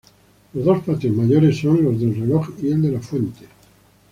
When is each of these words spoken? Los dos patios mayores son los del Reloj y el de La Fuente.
Los 0.55 0.65
dos 0.65 0.83
patios 0.83 1.15
mayores 1.15 1.59
son 1.59 1.83
los 1.83 1.99
del 1.99 2.15
Reloj 2.15 2.49
y 2.63 2.71
el 2.71 2.81
de 2.81 2.91
La 2.93 3.01
Fuente. 3.01 3.45